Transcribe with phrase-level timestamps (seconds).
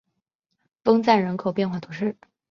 [0.85, 2.17] 翁赞人口变化图示